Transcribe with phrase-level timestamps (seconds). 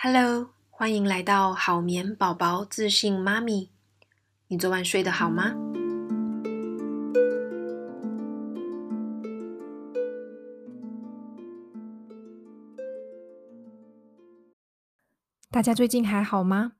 [0.00, 3.70] Hello，欢迎来到好眠宝宝自信妈咪。
[4.46, 5.56] 你昨晚睡得好吗？
[15.50, 16.74] 大家最近还好吗？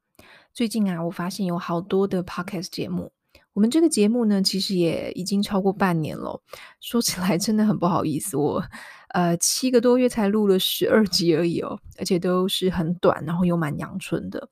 [0.55, 3.11] 最近啊，我发现有好多的 Podcast 节目。
[3.59, 6.41] 我们这个节目呢，其实也已经超过半年了。
[6.81, 8.63] 说起来真的很不好意思，我
[9.09, 14.49] 呃七个多月才录了十二集而已哦，而且都是很短，然后又蛮阳春的。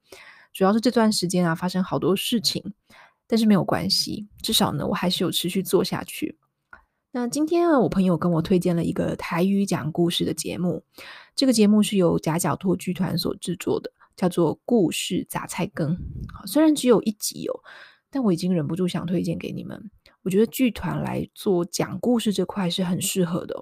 [0.53, 2.61] 主要是这段时间啊，发生好多事情，
[3.29, 6.37] 但是没有关系，至少呢，我还是有持续做下去。
[7.13, 10.83] 那今天呢，我朋友跟我推荐了一个台语讲故事的节目，
[11.37, 15.97] 这个节目是由夹角拓剧团所制作的，叫做《故事杂菜羹》。
[16.49, 17.55] 虽然只有一集哦。
[18.11, 19.91] 但我已经忍不住想推荐给你们。
[20.23, 23.55] 我觉得剧团来做讲故事这块是很适合的，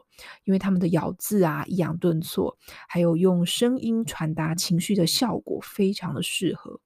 [0.44, 2.56] 因为他们的咬字啊、抑扬顿挫，
[2.88, 6.80] 还有用声音传达情绪的效果，非常的适合。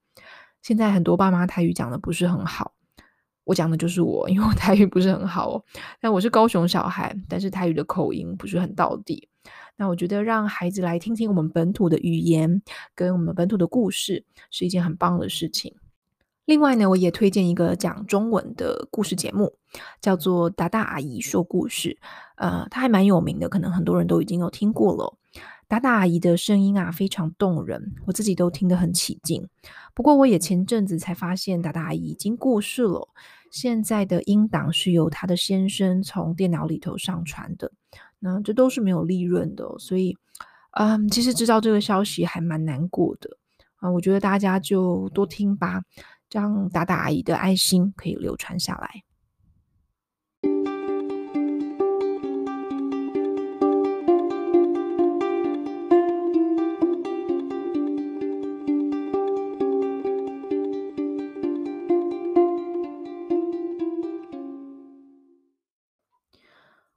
[0.63, 2.75] 现在很多爸妈台语讲的不是很好，
[3.45, 5.65] 我讲的就是我，因为我台语不是很好哦。
[6.01, 9.29] 但我是高雄小孩，但是台语的口音不是很到底。
[9.77, 12.61] 那我觉得让孩子来听听我们本土的语言，
[12.97, 15.73] 跟我们本土的故事，是一件很棒的事情。
[16.49, 19.53] 另外呢，我也推荐一个讲中文的故事节目，
[20.01, 21.91] 叫做《达达阿姨说故事》。
[22.37, 25.15] 呃，它还蛮有名的，可能很多人都已经有听过了。
[25.67, 29.47] 达达阿姨的声音啊，非常动人，我自己都听得很起劲。
[29.93, 33.07] 不过，我也前阵子才发现，达达阿姨已经过世了。
[33.51, 37.71] 现在的音档是由她的先生从电脑里头上传的，
[38.21, 40.17] 那这都是没有利润的，所以，
[40.79, 43.37] 嗯，其实知道这个消息还蛮难过的
[43.77, 43.91] 啊。
[43.91, 45.83] 我觉得大家就多听吧。
[46.31, 49.03] 让达达阿姨的爱心可以流传下来。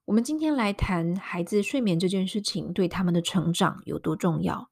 [0.06, 4.71] 我们今天来谈孩子睡眠这件事情对他们的成长有多重要。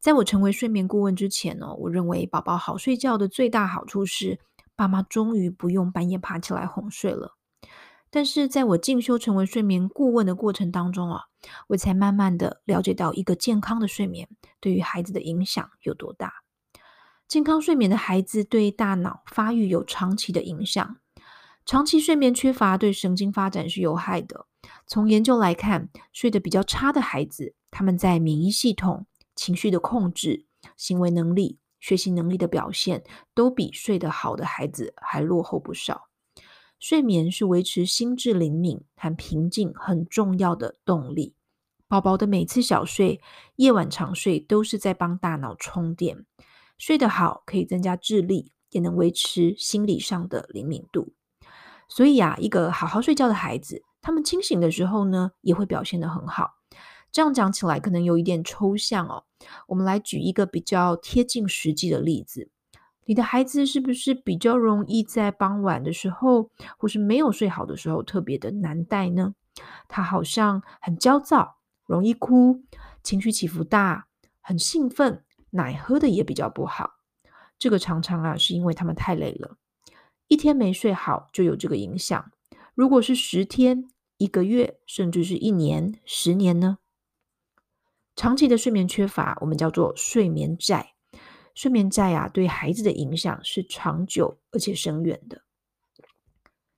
[0.00, 4.38] 在我成为睡眠顾问之前呢，我认为宝宝好睡觉的最大好处是，
[4.74, 7.36] 爸妈终于不用半夜爬起来哄睡了。
[8.08, 11.24] 但是在我进修成为睡眠顾问的过程当中啊，
[11.68, 14.26] 我才慢慢的了解到一个健康的睡眠
[14.58, 16.32] 对于孩子的影响有多大。
[17.28, 20.96] 健康睡眠的孩子对大脑发育有长期的影响，
[21.66, 24.46] 长期睡眠缺乏对神经发展是有害的。
[24.86, 29.06] 从研究来看，睡得比较差的孩子，他们在免疫系统、
[29.40, 30.44] 情绪的控制、
[30.76, 33.02] 行为能力、学习能力的表现，
[33.34, 36.10] 都比睡得好的孩子还落后不少。
[36.78, 41.34] 睡眠是维持心智灵敏和平静很重要的动力。
[41.88, 43.22] 宝宝的每次小睡、
[43.56, 46.26] 夜晚长睡，都是在帮大脑充电。
[46.76, 51.14] 睡得好可以增加智力，也能维持心理上的灵敏度。
[51.88, 56.56] 所以啊，一个好好睡觉的孩子，他们清醒的时候呢，也会表现得很好。
[57.12, 59.24] 这样讲起来可能有一点抽象哦。
[59.68, 62.50] 我们来举一个比较贴近实际的例子：
[63.06, 69.34] 你的孩子是不是比较容易在傍晚的时候，或是没有睡好的时候特别的难带呢？
[69.88, 71.56] 他好像很焦躁，
[71.86, 72.62] 容易哭，
[73.02, 74.06] 情绪起伏大，
[74.40, 76.92] 很兴奋，奶喝的也比较不好。
[77.58, 79.56] 这个常常啊是因为他们太累了，
[80.28, 82.30] 一天没睡好就有这个影响。
[82.74, 86.78] 如果是十天、一个月，甚至是一年、十年呢？
[88.16, 90.94] 长期的睡眠缺乏，我们叫做睡眠债。
[91.54, 95.42] 睡眠债啊，对孩子的影响是长久而且深远的。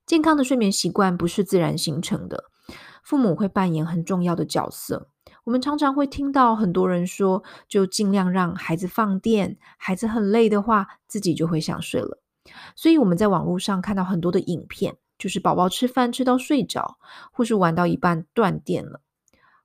[0.07, 2.45] 健康的睡眠习惯不是自然形成的，
[3.03, 5.09] 父母会扮演很重要的角色。
[5.45, 12.21] 我们常常会听到很多人说，就尽量让孩子放电，孩子很累的话，自己就会想睡了。
[12.75, 16.99] 所以我们在网络上看到很多的影片，就是宝宝吃饭吃到睡着，
[17.33, 19.01] 或是玩到一半断电了。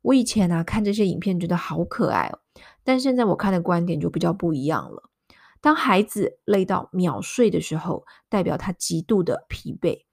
[0.07, 2.39] 我以前啊看这些影片觉得好可爱哦，
[2.83, 5.03] 但现在我看的观点就比较不一样了。
[5.59, 10.05] 当孩子累到秒睡的时候，代表他极度的疲惫，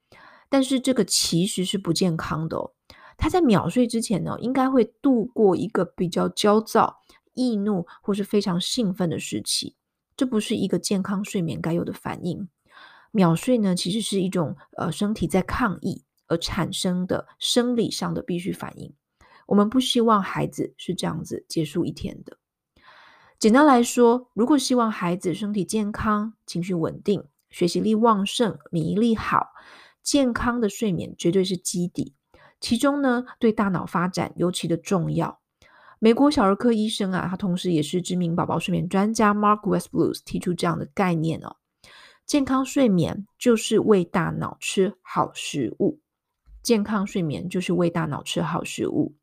[0.49, 2.73] 但是这个其实是不健康的哦。
[3.17, 6.97] 他在秒睡之前呢，应该会度过一个比较焦躁、
[7.35, 9.76] 易怒或是非常兴奋的时期，
[10.17, 12.49] 这不是一个健康睡眠该有的反应。
[13.12, 18.93] 秒睡呢，其实是一种呃身体在抗议而产生的生理上的必须反应。
[19.46, 22.38] 我们不希望孩子是这样子结束一天的。
[23.38, 29.49] 简单来说，如果希望孩子身体健康、情绪稳定、学习力旺盛、免疫力好，
[30.02, 32.14] 健康的睡眠绝对是基底。
[32.61, 35.41] 其中呢，对大脑发展尤其的重要。
[35.99, 41.56] 美国小儿科医生啊，他同时也是知名宝宝睡眠专家 Mark West-Blues 提出这样的概念哦：
[42.25, 46.00] 健康睡眠就是为大脑吃好食物，
[46.62, 49.14] 健康睡眠就是为大脑吃好食物。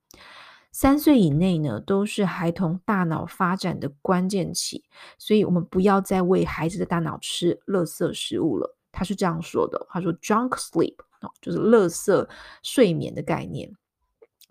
[0.71, 4.83] 三岁以内呢，都是孩童大脑发展的关键期，
[5.18, 8.77] 所以我们不要再喂孩子的大脑吃垃圾食物了。
[8.91, 10.95] 他是这样说的：“他说，junk sleep，
[11.41, 12.27] 就是垃圾
[12.63, 13.75] 睡眠的概念。”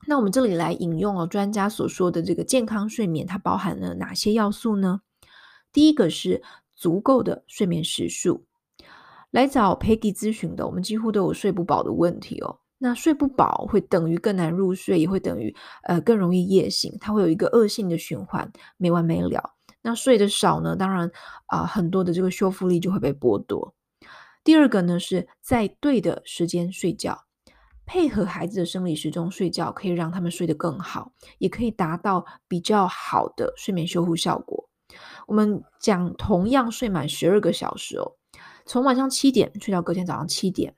[0.06, 5.02] 那我们这里来引用了专家所说的这个健康睡眠，它包含了哪些要素呢？
[5.72, 6.42] 第一个是
[6.74, 8.44] 足够的睡眠时数。
[9.30, 12.58] 来找 Peggy 咨询的，我们几乎都有睡不饱的问题哦。
[12.82, 19.54] 那睡不饱会等于更难入睡，也会等于呃更容易夜醒，它会有一个恶性的循环，没完没了。
[19.82, 21.10] 那睡得少呢，当然
[21.46, 23.74] 啊、很多的这个修复力就会被剥夺。
[24.42, 27.26] 第二个呢，是在对的时间睡觉。
[27.84, 34.70] 配合孩子的生理时钟睡觉，可以让他们睡得更好，也可以达到比较好的睡眠修复效果。
[35.26, 38.12] 我们讲同样睡满十二个小时哦，
[38.64, 40.74] 从晚上七点睡到隔天早上七点，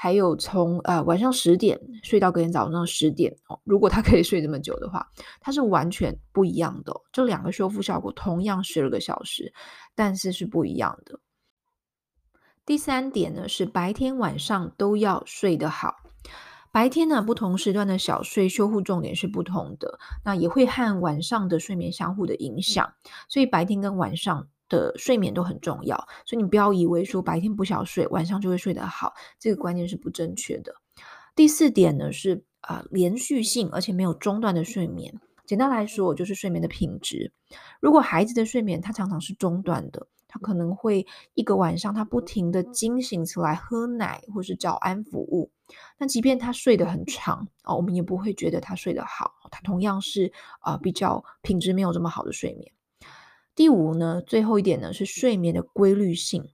[0.00, 5.04] 还有从呃晚上十点睡到隔天早上十点哦，如果他可以睡这么久的话，
[5.40, 7.00] 它是完全不一样的哦。
[7.10, 9.52] 这两个修复效果同样十二个小时，
[9.96, 11.18] 但是是不一样的。
[12.64, 15.96] 第三点呢，是白天晚上都要睡得好。
[16.70, 22.92] 白天呢，不同时段的小睡修复重点是不同的，那也会和晚上的睡眠相互的影响，
[23.28, 25.96] 所以白天跟晚上的睡眠都很重要。
[26.24, 30.74] 所以你不要以为说白天不想睡，晚上就会睡得好，这个观念是不正确的。
[31.34, 35.12] 第四点呢是啊、呃，连续性而且没有中断的睡眠。
[35.46, 37.32] 简单来说，就是睡眠的品质。
[37.80, 40.06] 如果孩子的睡眠他常常是中断的。
[40.30, 45.50] 他可能会一个晚上，他不停的惊醒起来喝奶或是找安抚物。
[45.96, 49.32] 那即便他睡得很长啊，我们也不会觉得他睡得好。
[49.50, 50.30] 他同样是
[50.60, 52.70] 啊，比较品质没有这么好的睡眠。
[53.58, 56.48] 第五呢，最后一点呢是睡眠的规律性。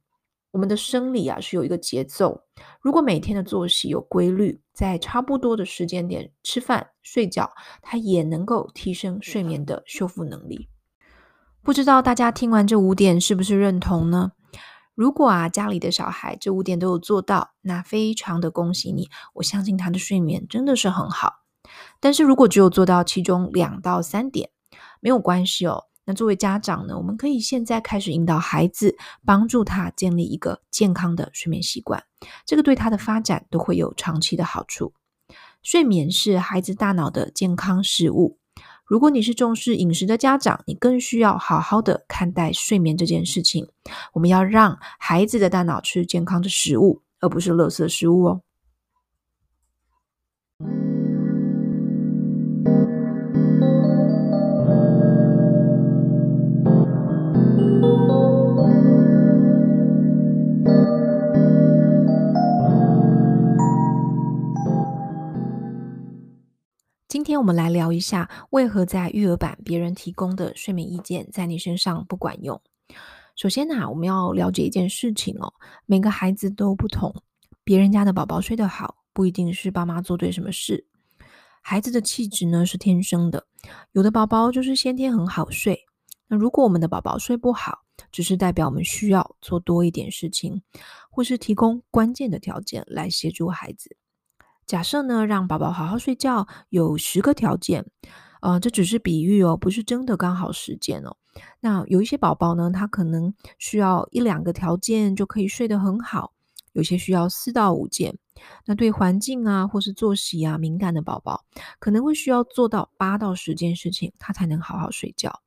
[0.52, 2.44] 我们的生理啊是有一个节奏，
[2.80, 7.52] 如果每天的作息有规律，在差不多的时间点吃饭睡觉，
[7.82, 10.70] 它也能够提升睡眠的修复能力。
[11.62, 14.32] 不知道大家听完这五点是不是认同呢？
[14.94, 21.42] 如果啊家里的小孩这五点都有做到，那非常的恭喜你，我相信他的睡眠真的是很好。
[22.00, 24.48] 但是如果只有做到其中两到三点，
[25.00, 25.84] 没有关系哦。
[26.06, 32.02] 那作为家长呢，我们可以现在开始引导孩子，帮助他建立一个健康的睡眠习惯，
[32.44, 34.92] 这个对他的发展都会有长期的好处。
[35.62, 38.38] 睡眠是孩子大脑的健康食物。
[38.84, 43.66] 如果你是重视饮食的家长，你更需要好好的看待睡眠这件事情。
[44.12, 48.42] 我们要让孩子的大脑吃健康的食物，而不是垃圾食物哦。
[67.34, 72.62] 天我们来聊一下，为何在育儿版别人提供的睡眠意见在你身上不管用。
[73.34, 75.52] 首先呢，我们要了解一件事情哦，
[75.84, 77.12] 每个孩子都不同，
[77.64, 80.86] 别人家的宝宝睡得好，不一定是爸妈做对什么事。
[81.60, 83.44] 孩子的气质呢是天生的，
[83.90, 85.84] 有的宝宝就是先天很好睡。
[86.28, 87.80] 那如果我们的宝宝睡不好，
[88.12, 90.62] 只是代表我们需要做多一点事情，
[91.10, 93.96] 或是提供关键的条件来协助孩子。
[94.66, 97.84] 假设呢，让宝宝好好睡觉有十个条件，
[98.40, 101.16] 呃，这只是比喻哦，不是真的刚好实践哦。
[101.60, 106.32] 那有一些宝宝呢，他可能需要一两个条件就可以睡得很好，
[106.72, 108.16] 有些需要四到五件。
[108.66, 111.44] 那对环境啊或是作息啊敏感的宝宝，
[111.78, 115.40] 可能会需要做到八到十件事情，他才能好好睡觉。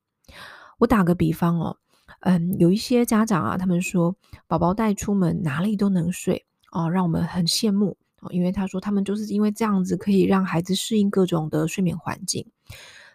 [0.78, 1.76] 我打个比方哦，
[2.20, 7.96] 嗯，有一些家长啊，他们说宝宝带出门哪里都能睡哦，让我们很羡慕。
[8.30, 12.46] 因为他说他们就是因为这样子可以让孩子适应各种的睡眠环境，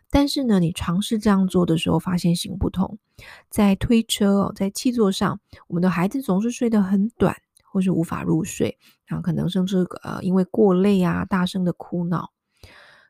[0.10, 2.98] 但是呢，你尝试这样做的时候发现行不通。
[3.50, 12.31] 在推车哦，在气座上，我们的孩子总是睡得很短，或是无法入睡，然后可能甚至呃因为过累啊，大声的哭闹。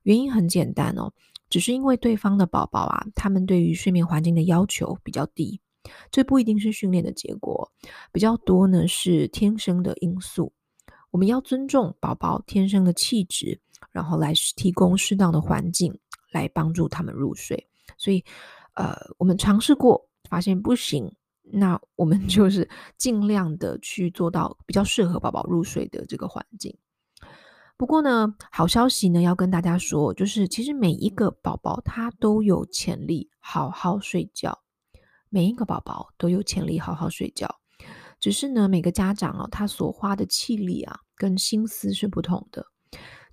[0.03, 1.13] 原因很简单哦，
[1.49, 5.61] 只是因为对方的宝宝啊，他们对于睡眠环境的要求比较低，
[6.11, 7.71] 这不一定是训练的结果，
[8.11, 10.51] 比较多呢是天生的因素。
[11.13, 15.95] 我们要尊重宝宝天生的气质，然后来提供适当的环境
[16.31, 17.67] 来帮助他们入睡。
[17.99, 18.25] 所以，
[18.73, 22.67] 呃，我们尝试过，发现不行，那我们就是
[22.97, 26.75] 尽量的去做到比较适合宝宝入睡的这个环境。
[27.77, 34.63] 不过呢，好消息呢要跟大家说，就是其实每一个宝宝他都有潜力好好睡觉，
[35.29, 37.59] 每一个宝宝都有潜力好好睡觉，
[38.23, 42.65] 只是呢每个家长啊，他所花的气力啊跟心思是不同的。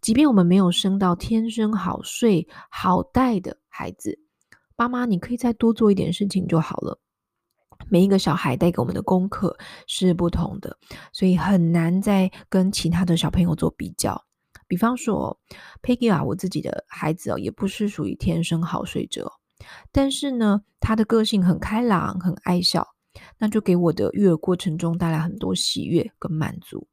[0.01, 4.19] 即便我们没有生到天生好睡好带的孩子，
[4.75, 6.99] 爸妈你可以再多做一点事情就好了。
[7.89, 9.57] 每一个小孩带给我们的功课
[9.87, 10.77] 是不同的，
[11.13, 14.21] 所以很难再跟其他的小朋友做比较。
[14.67, 15.39] 比方说
[15.85, 19.31] ，Peggy 啊，我自己的孩子哦，也不是属于天生好睡者，
[19.93, 22.89] 但是呢，他的个性很开朗，很爱笑，
[23.39, 26.87] 那就给我的育儿过程中带来很多喜悦跟满足。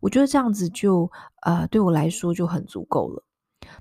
[0.00, 1.10] 我觉得这样子就
[1.42, 3.22] 呃，对我来说就很足够了。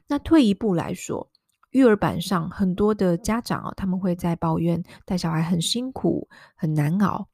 [0.07, 1.31] 那退一步来说，
[1.71, 7.27] 育儿板上很多的家长啊，他们会在抱怨带小孩很辛苦、很难熬。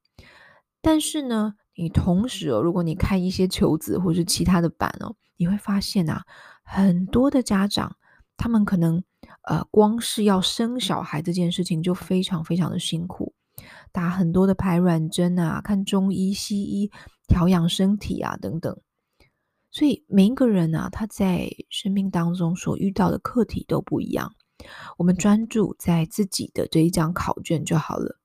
[0.81, 6.23] 但是呢，你同时哦，如果你看一些求子或是其他的版哦，你会发现啊，
[6.63, 7.97] 很多的家长
[8.37, 9.03] 他们可能
[9.43, 13.33] 呃，光是要生小孩这件事情就非常非常的辛苦，
[13.91, 16.91] 打很多的排卵针啊，看中医、西医。
[17.27, 18.77] 调养身体啊，等等，
[19.71, 24.31] 所以每一个人啊，他在生命当中所遇到的课题都不一样。
[24.95, 28.19] 我们专注在自己的这一张考卷就好了，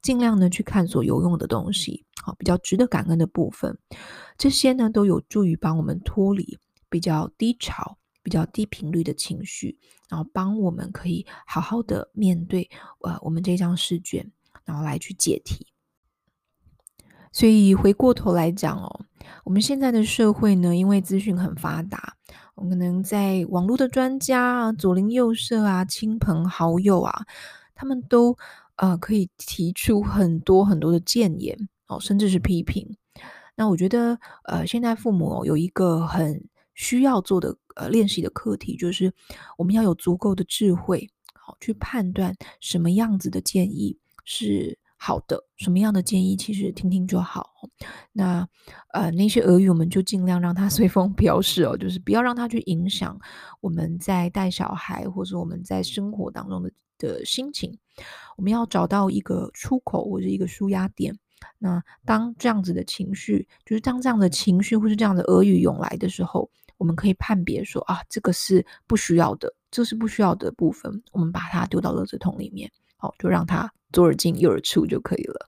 [0.00, 3.76] 尽量呢去看所有用的东西，好，比较值得感恩的部分，
[4.38, 9.76] 这些呢都有助于帮我们脱离比较低潮、比较低频率的情绪，
[10.08, 12.70] 然后帮我们可以好好的面对
[13.00, 14.30] 呃我们这张试卷，
[14.64, 15.66] 然后来去解题。
[17.32, 19.06] 所以回过头来讲哦，
[19.44, 22.16] 我们现在的社会呢，因为资讯很发达，
[22.54, 27.26] 我们可能在网络的专家啊、左邻右舍啊、亲朋好友啊，
[27.74, 28.36] 他们都
[28.76, 32.96] 呃可以提出很多很多的建言哦，甚至是批评。
[33.56, 39.12] 那我觉得呃，现在父母有一个很需要做的呃练习的课题，就是
[39.58, 44.78] 我们要有足够的智慧，好去判断什么样子的建议是。
[44.96, 47.50] 好的，什么样的建议其实听听就好。
[48.12, 48.48] 那
[48.94, 53.18] 呃，那些耳语我们就尽量让它 随风飘逝哦，就是不要让它去影响
[53.60, 57.76] 我们在带小孩或者我们在生活当中的的心情。
[58.38, 61.18] 我们要找到一个出口或者一个纾压点。
[61.58, 72.70] 那当这样子的情绪，就是当这样的情绪或是这样的耳语涌来的时候，我们可以判别说啊，这个是不需要的，这是不需要的部分，我们把它丢到垃圾桶里面。
[72.96, 73.70] 好，就让它。
[73.92, 75.48] 左耳进右耳出就可以了。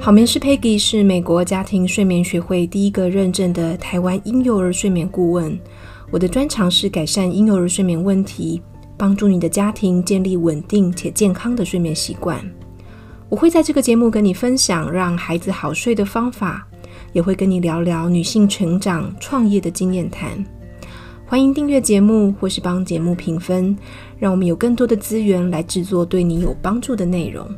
[0.00, 5.58] 好眠师 Peggy 是美国家庭睡眠学会第一个认证的台湾婴幼儿睡眠顾问。
[6.10, 8.62] 我的专长是改善婴幼儿睡眠问题，
[8.98, 12.38] 帮助你的家庭建立稳定且健康的睡眠习惯。
[13.30, 16.66] 我会在这个节目跟你分享让孩子好睡的方法。
[17.12, 20.44] 也会跟你聊聊女性成长、创业的经验谈。
[21.26, 23.76] 欢迎订阅节目或是帮节目评分，
[24.18, 27.48] 让我们有更多的资源来制作对你有帮助的内容。